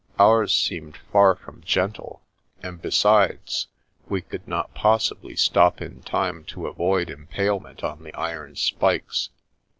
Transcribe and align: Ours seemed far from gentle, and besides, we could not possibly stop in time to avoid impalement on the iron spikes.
Ours 0.17 0.51
seemed 0.51 0.97
far 0.97 1.35
from 1.35 1.61
gentle, 1.61 2.23
and 2.63 2.81
besides, 2.81 3.67
we 4.09 4.23
could 4.23 4.47
not 4.47 4.73
possibly 4.73 5.35
stop 5.35 5.79
in 5.79 6.01
time 6.01 6.43
to 6.45 6.65
avoid 6.65 7.11
impalement 7.11 7.83
on 7.83 8.01
the 8.01 8.13
iron 8.15 8.55
spikes. 8.55 9.29